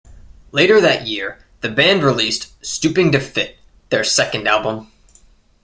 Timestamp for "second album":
4.03-4.91